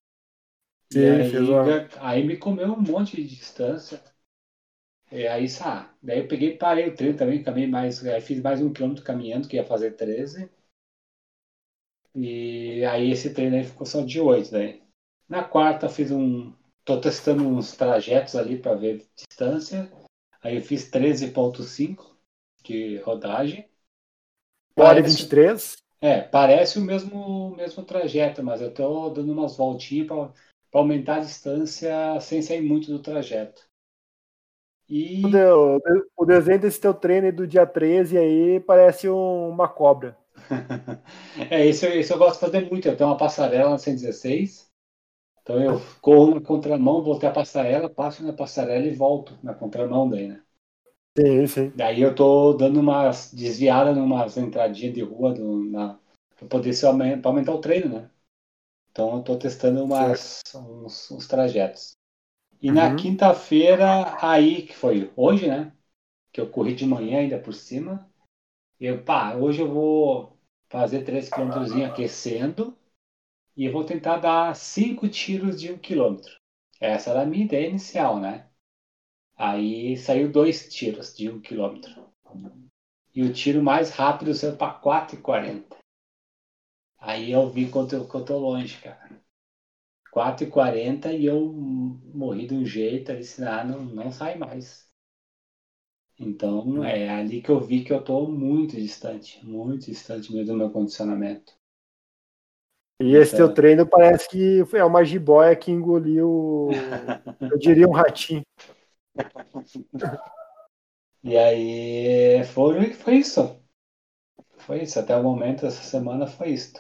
[0.92, 4.02] E aí, aí me comeu um monte de distância.
[5.12, 8.62] E aí, sabe, daí eu peguei parei o treino também, caminhei mais, aí fiz mais
[8.62, 10.50] um quilômetro caminhando, que ia fazer 13.
[12.16, 14.82] E aí esse treino aí ficou só de 8 daí.
[15.30, 16.54] Na quarta fiz um.
[16.96, 19.92] Tô testando uns trajetos ali para ver distância.
[20.44, 22.16] Aí eu fiz 13.5
[22.64, 23.70] de rodagem.
[24.76, 25.78] Hora 23?
[26.02, 30.32] É, parece o mesmo, mesmo trajeto, mas eu tô dando umas voltinhas para
[30.74, 33.70] aumentar a distância sem sair muito do trajeto.
[34.90, 35.22] E...
[36.18, 40.18] O desenho desse teu treino do dia 13 aí parece uma cobra.
[41.50, 42.88] é, isso, isso eu gosto de fazer muito.
[42.88, 44.71] Eu tenho uma passarela na 116.
[45.42, 50.10] Então eu corro na contramão, voltei a passarela, passo na passarela e volto na contramão
[50.10, 50.42] daí, né?
[51.18, 51.74] Sim, sim.
[51.76, 56.00] Daí eu tô dando umas desviadas numas entradinhas de rua do, na,
[56.38, 56.88] pra poder ser
[57.22, 58.10] pra aumentar o treino, né?
[58.92, 61.96] Então eu tô testando umas, uns, uns, trajetos.
[62.62, 62.76] E uhum.
[62.76, 65.74] na quinta-feira, aí, que foi hoje, né?
[66.32, 68.10] Que eu corri de manhã ainda por cima.
[68.80, 70.38] Eu, pá, hoje eu vou
[70.70, 72.78] fazer 3 km aquecendo
[73.62, 76.20] e vou tentar dar 5 tiros de 1 um km.
[76.80, 78.50] Essa era a minha ideia inicial, né?
[79.38, 81.80] Aí saiu dois tiros de 1 um km.
[83.14, 85.78] E o tiro mais rápido saiu para 4,40.
[86.98, 89.22] Aí eu vi quanto eu, eu longe, cara.
[90.12, 91.54] 4,40 e eu
[92.16, 94.90] morri de um jeito, ali ah, não, não sai mais.
[96.20, 100.58] Então é ali que eu vi que eu tô muito distante, muito distante mesmo do
[100.58, 101.61] meu condicionamento.
[103.02, 103.48] E esse então...
[103.48, 106.70] teu treino parece que foi uma jiboia que engoliu,
[107.40, 108.44] eu diria, um ratinho.
[111.24, 113.56] E aí foi, foi isso.
[114.58, 115.00] Foi isso.
[115.00, 116.74] Até o momento, essa semana foi isso.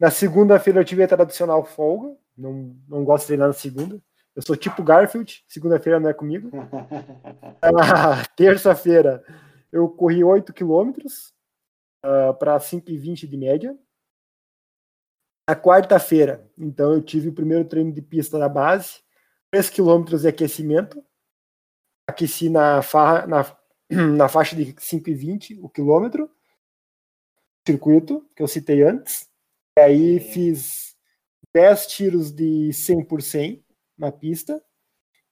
[0.00, 2.16] Na segunda-feira eu tive a tradicional folga.
[2.34, 4.00] Não, não gosto de treinar na segunda.
[4.34, 6.50] Eu sou tipo Garfield, segunda-feira não é comigo.
[7.62, 9.22] Na terça-feira
[9.70, 11.34] eu corri 8 quilômetros
[12.04, 13.78] uh, para 5,20 de média.
[15.52, 19.02] Na quarta-feira, então, eu tive o primeiro treino de pista na base,
[19.50, 21.04] 3 quilômetros de aquecimento.
[22.08, 23.44] Aqueci na, fa na,
[24.16, 26.30] na faixa de 5,20 o quilômetro.
[27.68, 29.28] Circuito, que eu citei antes.
[29.78, 30.96] E aí fiz
[31.52, 33.62] 10 tiros de 100 por 100
[33.98, 34.64] na pista.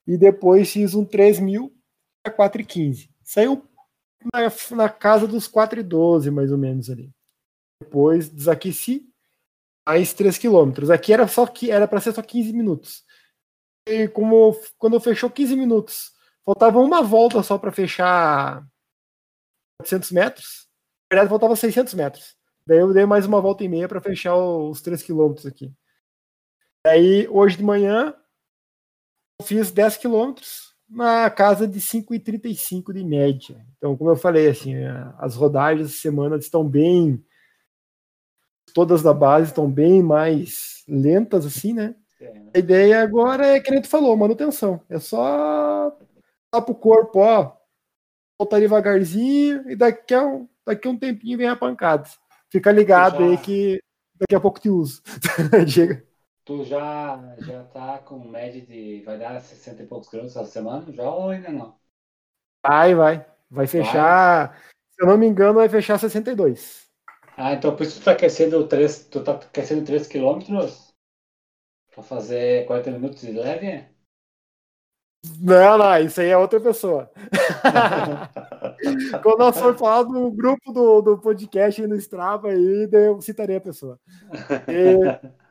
[0.05, 1.75] E depois fiz um 3 mil
[2.23, 3.09] a 4,15.
[3.23, 3.67] Saiu
[4.31, 4.41] na,
[4.75, 7.11] na casa dos 4,12, mais ou menos ali.
[7.81, 9.10] Depois desaqueci
[9.91, 10.89] mais 3 quilômetros.
[10.89, 13.03] Aqui era só que era para ser só 15 minutos.
[13.85, 16.11] E como quando fechou 15 minutos,
[16.45, 18.65] faltava uma volta só para fechar
[19.79, 20.67] 400 metros.
[21.11, 22.35] Na verdade, faltava 600 metros.
[22.65, 25.73] Daí eu dei mais uma volta e meia para fechar os 3 quilômetros aqui.
[26.85, 28.13] Aí hoje de manhã
[29.39, 33.65] eu fiz 10 quilômetros na casa de 5,35 de média.
[33.77, 34.75] Então, como eu falei, assim,
[35.17, 37.23] as rodagens essa semana estão bem
[38.73, 41.95] todas da base estão bem mais lentas assim, né?
[42.53, 44.81] A ideia agora é, que a gente falou, manutenção.
[44.89, 45.95] É só
[46.53, 47.53] dar pro corpo, ó,
[48.39, 52.07] voltar devagarzinho e daqui a, um, daqui a um tempinho vem a pancada.
[52.49, 53.25] Fica ligado já...
[53.25, 53.81] aí que
[54.19, 55.01] daqui a pouco te uso.
[55.67, 56.05] Chega.
[56.43, 59.01] Tu já, já tá com média de.
[59.05, 61.75] Vai dar 60 e poucos quilômetros essa semana já ou ainda não?
[62.65, 63.25] Vai, vai.
[63.49, 64.49] Vai fechar.
[64.49, 64.57] Vai.
[64.91, 66.90] Se eu não me engano, vai fechar 62.
[67.43, 70.93] Ah, então por isso tu tá aquecendo 3, tu tá aquecendo 3 quilômetros?
[71.91, 73.83] Pra fazer 40 minutos de leve?
[75.39, 77.11] Não, não, isso aí é outra pessoa.
[79.23, 83.61] Quando nós for falar do grupo do, do podcast no Strava, aí eu citarei a
[83.61, 83.99] pessoa.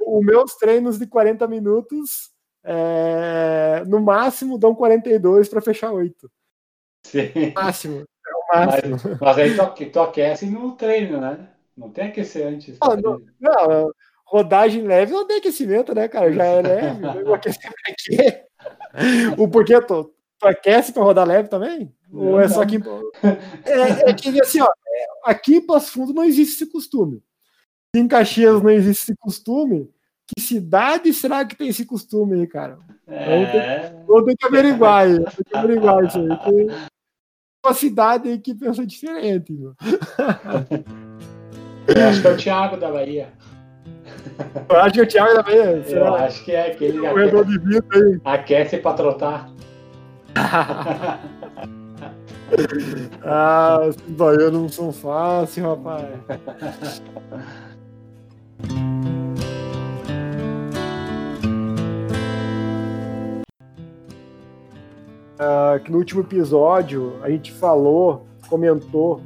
[0.00, 2.30] os meus treinos de 40 minutos,
[2.62, 6.30] é, no máximo, dão 42 para fechar 8.
[7.04, 7.52] Sim.
[7.52, 7.98] Máximo.
[7.98, 8.92] É o máximo.
[8.92, 11.48] Mas, mas aí tu, tu aquece no treino, né?
[11.76, 12.78] Não tem aquecer antes.
[12.80, 13.92] Não, não, não,
[14.30, 16.32] rodagem leve não tem aquecimento, né, cara?
[16.32, 17.04] Já é leve.
[17.28, 19.40] o aquecimento aqui.
[19.40, 21.92] O porquê tu, tu aquece para rodar leve também?
[22.12, 22.76] Ou é só que.
[23.64, 24.68] É, é, que assim, ó,
[25.24, 27.22] aqui em Passo Fundo não existe esse costume.
[27.94, 29.90] Em Caxias não existe esse costume.
[30.26, 32.78] Que cidade será que tem esse costume aí, cara?
[33.08, 33.90] É...
[34.06, 35.16] Vou ter que averiguar aí.
[35.16, 36.28] Tem que averiguar isso aí.
[36.28, 36.68] Tem
[37.64, 39.52] uma cidade aí que pensa diferente.
[39.52, 39.74] Meu.
[41.96, 43.28] Eu acho que é o Thiago da Bahia.
[44.68, 45.84] Eu acho que é o Thiago da Bahia.
[45.88, 47.00] Eu acho que é aquele.
[47.00, 48.20] Corredor de vida aí.
[48.24, 49.50] Aquece pra trotar.
[53.24, 57.02] ah, os baianos não são fáceis, rapaz.
[65.40, 69.22] Uh, que no último episódio a gente falou, comentou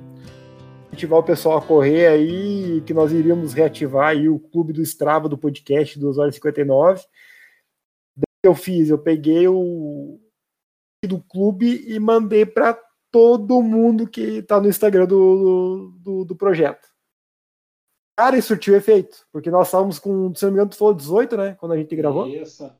[0.94, 5.28] incentivar o pessoal a correr aí, que nós iríamos reativar aí o clube do Strava
[5.28, 7.04] do podcast 2 horas e 59.
[8.16, 10.20] Daí eu fiz, eu peguei o
[11.06, 12.72] do clube e mandei para
[13.10, 16.88] todo mundo que está no Instagram do, do, do, projeto.
[18.18, 21.36] Cara, isso surtiu efeito, porque nós estávamos com, se não me engano, tu falou 18,
[21.36, 21.54] né?
[21.56, 22.26] Quando a gente gravou.
[22.26, 22.72] Isso.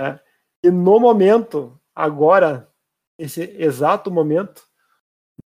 [0.00, 0.18] É.
[0.64, 2.72] E no momento, agora,
[3.18, 4.66] esse exato momento,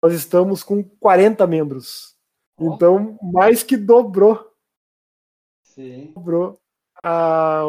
[0.04, 2.13] nós estamos com 40 membros.
[2.58, 2.74] Oh.
[2.74, 4.52] Então, mais que dobrou.
[5.63, 6.12] Sim.
[6.13, 6.60] Dobrou
[7.02, 7.62] a,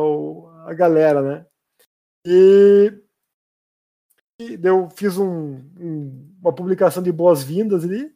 [0.66, 1.46] a galera, né?
[2.26, 2.92] E,
[4.40, 8.12] e eu fiz um, um, uma publicação de boas-vindas ali.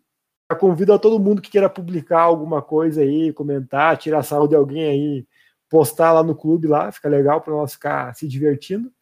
[0.50, 4.56] Eu convido a todo mundo que queira publicar alguma coisa aí, comentar, tirar sarro de
[4.56, 5.28] alguém aí,
[5.68, 8.92] postar lá no clube lá, fica legal para nós ficar se divertindo.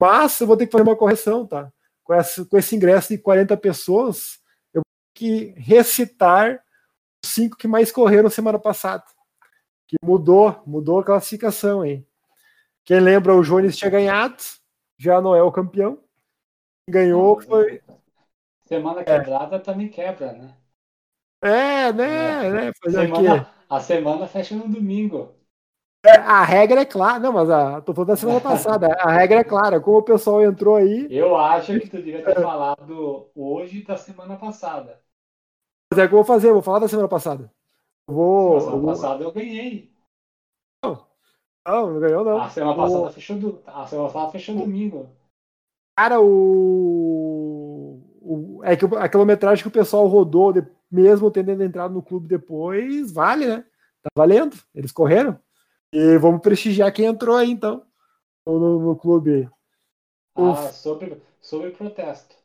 [0.00, 1.70] Mas eu vou ter que fazer uma correção, tá?
[2.08, 4.40] Com esse, com esse ingresso de 40 pessoas,
[5.18, 6.62] que recitar
[7.22, 9.04] os cinco que mais correram semana passada.
[9.86, 12.06] Que mudou, mudou a classificação, hein?
[12.84, 14.42] Quem lembra, o Jones tinha ganhado,
[14.96, 16.02] já não é o campeão.
[16.88, 17.82] Ganhou foi.
[18.64, 19.58] Semana quebrada é.
[19.58, 20.56] também quebra, né?
[21.42, 22.46] É, né?
[22.46, 22.50] É.
[22.50, 22.72] né?
[22.88, 25.34] Semana, a semana fecha no domingo.
[26.04, 28.94] A regra é clara, não, mas a, tô falando da semana passada.
[29.00, 31.08] A regra é clara, como o pessoal entrou aí.
[31.10, 35.00] Eu acho que tu devia ter falado hoje da semana passada.
[35.92, 37.52] Mas é o que eu vou fazer, eu vou falar da semana passada.
[38.08, 38.60] Eu vou.
[38.60, 38.90] Semana eu vou...
[38.90, 39.92] passada eu ganhei.
[40.84, 41.04] Não,
[41.66, 42.40] não, não ganhou, não.
[42.40, 43.62] A semana passada fechou do...
[43.66, 44.58] A semana passada fechou o...
[44.60, 45.10] domingo.
[45.98, 48.00] Cara, o.
[48.22, 48.60] o...
[48.62, 50.64] É que a quilometragem que o pessoal rodou, de...
[50.88, 53.64] mesmo tendo entrado no clube depois, vale, né?
[54.00, 54.56] Tá valendo.
[54.72, 55.40] Eles correram.
[55.92, 57.84] E vamos prestigiar quem entrou aí, então.
[58.46, 59.48] No, no clube.
[60.34, 62.38] Ah, sobre, sobre protesto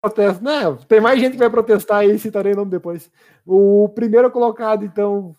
[0.00, 0.42] protesto.
[0.42, 3.10] Não, tem mais gente que vai protestar aí, citarei o nome depois.
[3.46, 5.36] O primeiro colocado, então,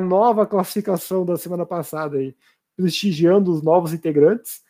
[0.00, 2.34] nova classificação da semana passada aí,
[2.76, 4.62] prestigiando os novos integrantes,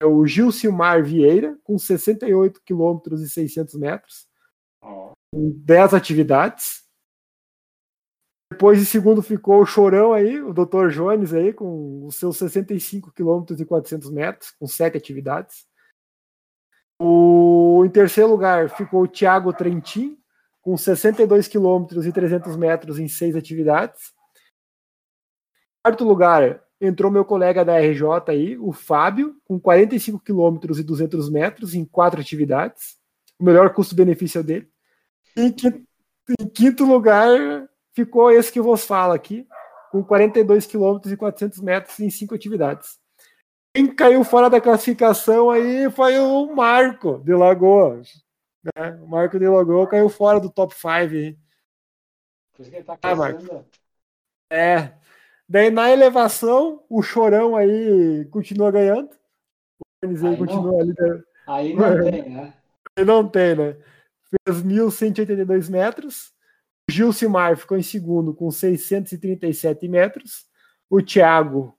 [0.00, 4.26] é o Gil Silmar Vieira, com 68 quilômetros e 600 metros,
[4.80, 6.85] com 10 atividades.
[8.50, 10.88] Depois, em segundo, ficou o Chorão aí, o Dr.
[10.90, 15.66] Jones aí, com os seus 65 quilômetros e 400 metros, com 7 atividades.
[16.98, 20.16] O, em terceiro lugar ficou o Thiago Trentin,
[20.62, 24.14] com 62 quilômetros e 300 metros em seis atividades.
[25.78, 30.82] Em quarto lugar, entrou meu colega da RJ aí, o Fábio, com 45 quilômetros e
[30.82, 32.96] 200 metros em quatro atividades.
[33.38, 34.68] O melhor custo-benefício dele.
[35.36, 35.86] Em quinto,
[36.40, 39.48] em quinto lugar, ficou esse que eu vos falo aqui,
[39.90, 43.00] com 42 quilômetros e 400 metros em cinco atividades.
[43.74, 48.22] Quem caiu fora da classificação aí foi o Marco de Lagoas.
[48.62, 48.98] Né?
[49.02, 51.38] O Marco de Lagoa caiu fora do top 5 aí.
[52.52, 53.64] Por isso que ele tá ah, Marco.
[54.50, 54.92] É.
[55.48, 59.10] Daí na elevação, o Chorão aí continua ganhando.
[60.04, 60.94] O aí continua não, ali.
[60.98, 61.22] Né?
[61.46, 62.54] Aí não tem, né?
[62.96, 63.76] Aí não tem, né?
[64.46, 66.35] Fez 1.182 metros.
[66.88, 70.46] Gilcimar ficou em segundo com 637 metros.
[70.88, 71.76] O Thiago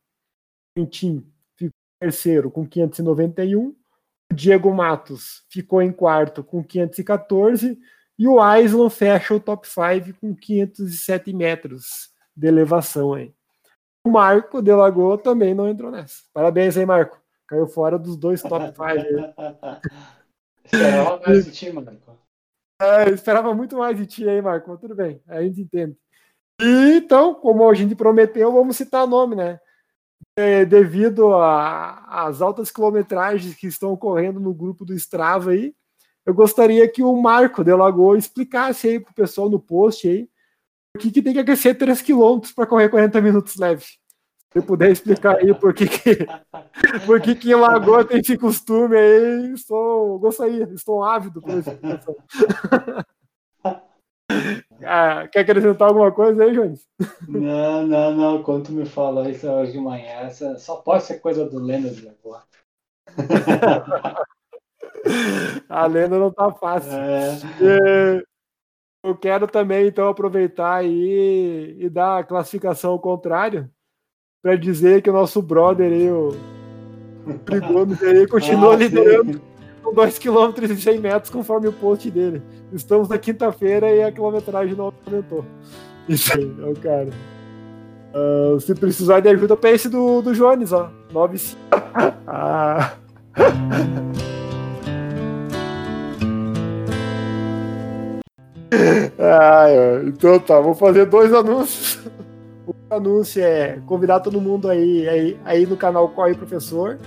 [0.76, 3.68] Valentim ficou em terceiro com 591.
[3.70, 3.76] O
[4.34, 7.80] Diego Matos ficou em quarto com 514.
[8.20, 13.34] E o Aislan fecha o top 5 com 507 metros de elevação aí.
[14.06, 16.24] O Marco de Lagoa também não entrou nessa.
[16.34, 17.22] Parabéns aí, Marco.
[17.48, 18.78] Caiu fora dos dois top 5.
[20.66, 22.07] Esperava mais de ti, Marco.
[22.80, 24.70] É, esperava muito mais de ti aí, Marco.
[24.70, 25.98] Mas tudo bem, a gente entende.
[26.62, 29.60] E, então, como a gente prometeu, vamos citar o nome, né?
[30.36, 35.74] É, devido às altas quilometragens que estão ocorrendo no grupo do Strava aí,
[36.26, 40.30] eu gostaria que o Marco de Lagoa explicasse aí pro pessoal no post aí
[40.94, 43.86] por que, que tem que aquecer 3 km para correr 40 minutos leve.
[44.54, 46.26] Se puder explicar aí por que, que,
[47.06, 51.74] por que, que em Lagoa tem esse costume aí, estou, gostaria, estou ávido por essa
[51.74, 52.16] explicação.
[54.86, 56.88] ah, quer acrescentar alguma coisa aí, Jones?
[57.28, 58.42] Não, não, não.
[58.44, 62.06] Quando tu me falou isso hoje de manhã, só pode ser coisa do Lenda de
[62.06, 62.44] Lagoa.
[65.70, 66.92] A lenda não tá fácil.
[66.92, 68.22] É.
[69.04, 73.72] Eu quero também, então, aproveitar e, e dar a classificação ao contrário
[74.42, 76.36] para dizer que o nosso brother aí, o
[77.46, 79.42] Trigones aí, continua ah, liderando sim.
[79.84, 82.42] com 2 km e 100 metros conforme o post dele.
[82.72, 85.44] Estamos na quinta-feira e a quilometragem não aumentou.
[86.08, 87.10] Isso aí, é o cara.
[88.14, 90.90] Uh, se precisar de ajuda, pense do, do Jones, ó.
[91.12, 91.56] 9
[92.28, 92.94] ah.
[99.20, 99.68] ah,
[100.06, 102.00] então tá, vou fazer dois anúncios.
[102.90, 106.98] Anúncio é convidar todo mundo aí, aí, aí no canal Corre Professor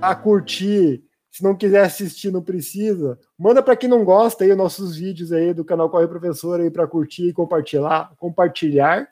[0.00, 1.02] a curtir.
[1.30, 3.18] Se não quiser assistir, não precisa.
[3.36, 6.70] Manda para quem não gosta aí os nossos vídeos aí do canal Corre Professor aí
[6.70, 9.08] para curtir e compartilhar, compartilhar,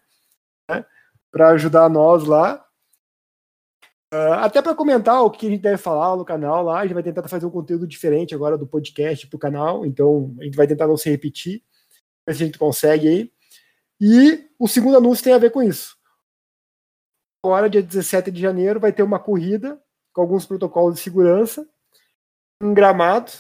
[0.71, 0.85] né?
[1.31, 2.65] Para ajudar nós lá.
[4.15, 6.95] Uh, até para comentar o que a gente deve falar no canal lá, a gente
[6.95, 10.57] vai tentar fazer um conteúdo diferente agora do podcast para o canal, então a gente
[10.57, 11.63] vai tentar não se repetir,
[12.25, 13.33] ver se a gente consegue aí.
[14.01, 15.96] E o segundo anúncio tem a ver com isso.
[17.45, 19.81] Agora, dia 17 de janeiro, vai ter uma corrida
[20.13, 21.69] com alguns protocolos de segurança
[22.63, 23.31] em gramado.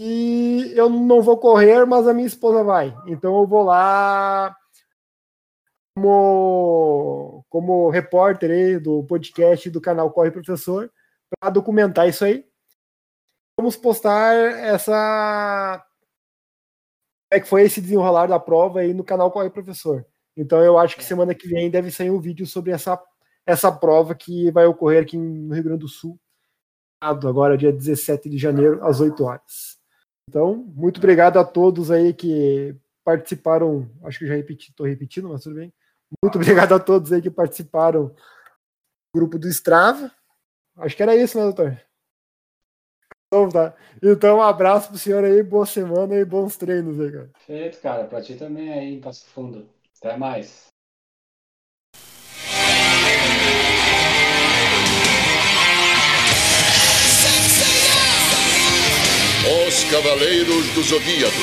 [0.00, 2.94] E eu não vou correr, mas a minha esposa vai.
[3.06, 4.56] Então eu vou lá
[5.94, 10.90] como, como repórter aí do podcast do canal Corre Professor
[11.38, 12.46] para documentar isso aí.
[13.58, 15.84] Vamos postar essa
[17.30, 20.04] é que foi esse desenrolar da prova aí no canal Corre Professor.
[20.36, 21.04] Então eu acho que é.
[21.04, 23.00] semana que vem deve sair um vídeo sobre essa,
[23.50, 26.18] essa prova que vai ocorrer aqui no Rio Grande do Sul,
[27.00, 29.78] agora dia 17 de janeiro, às 8 horas.
[30.28, 35.42] Então, muito obrigado a todos aí que participaram, acho que já repeti, estou repetindo, mas
[35.42, 35.72] tudo bem.
[36.22, 38.14] Muito obrigado a todos aí que participaram do
[39.14, 40.12] grupo do Strava.
[40.76, 41.80] Acho que era isso, né, doutor?
[43.26, 43.74] Então, tá.
[44.02, 47.30] Então, um abraço pro senhor aí, boa semana e bons treinos aí, cara.
[47.46, 48.04] Perfeito, cara.
[48.04, 49.68] Pra ti também aí Passo Fundo.
[49.98, 50.69] Até mais.
[59.90, 61.36] Cavaleiros do Zodíaco.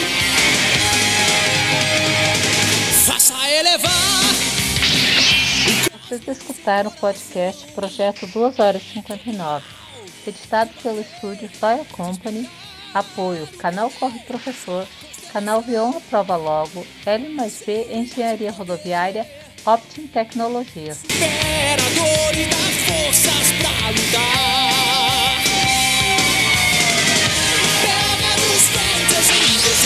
[3.05, 3.91] Faça elevar.
[6.07, 9.65] Vocês escutaram o podcast Projeto 2 horas e 59
[10.25, 12.49] editado pelo estúdio Toya Company,
[12.93, 14.87] apoio Canal Corre Professor,
[15.33, 19.29] Canal Vion Prova Logo, L mais B Engenharia Rodoviária,
[19.65, 20.95] Optim Tecnologia.
[22.85, 24.76] forças pra lutar.